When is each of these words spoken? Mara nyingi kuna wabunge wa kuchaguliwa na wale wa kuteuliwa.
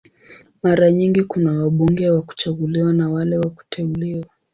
Mara 0.63 0.91
nyingi 0.91 1.23
kuna 1.23 1.51
wabunge 1.51 2.09
wa 2.11 2.21
kuchaguliwa 2.21 2.93
na 2.93 3.09
wale 3.09 3.37
wa 3.37 3.49
kuteuliwa. 3.49 4.25